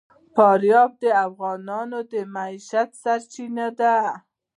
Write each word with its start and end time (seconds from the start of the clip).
فاریاب 0.35 0.91
د 1.03 1.05
افغانانو 1.27 1.99
د 2.11 2.13
معیشت 2.33 2.89
سرچینه 3.03 3.67
ده. 3.79 3.95